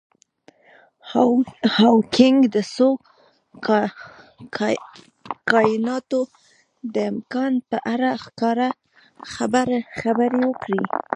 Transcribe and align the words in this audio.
هاوکېنګ 1.77 2.39
د 2.53 2.57
څو 2.75 2.89
کایناتونو 5.51 6.31
د 6.93 6.95
امکان 7.11 7.53
په 7.69 7.77
اړه 7.93 8.09
ښکاره 8.23 8.69
خبرې 10.01 10.31
وکړي. 10.47 10.81